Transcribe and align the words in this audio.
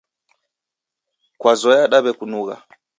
Kazoya 1.41 1.91
daw'ekunugha. 1.91 2.55